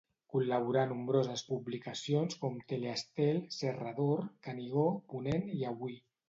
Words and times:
Col·laborà 0.35 0.79
a 0.85 0.89
nombroses 0.93 1.43
publicacions 1.49 2.37
com 2.45 2.57
Tele-Estel, 2.71 3.43
Serra 3.59 3.93
d'Or, 4.01 4.25
Canigó, 4.49 4.87
Ponent 5.13 5.47
i 5.61 5.63
Avui. 5.75 6.01